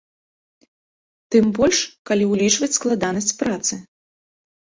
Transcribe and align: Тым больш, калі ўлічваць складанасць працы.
Тым 1.35 1.45
больш, 1.57 1.79
калі 2.11 2.23
ўлічваць 2.31 2.71
складанасць 2.79 3.31
працы. 3.45 3.73